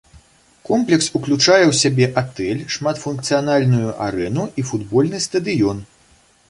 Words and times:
Комплекс 0.69 1.09
уключае 1.19 1.59
ў 1.67 1.73
сябе 1.81 2.05
атэль, 2.23 2.65
шматфункцыянальную 2.77 3.89
арэну 4.09 4.49
і 4.63 4.69
футбольны 4.73 5.19
стадыён. 5.29 5.89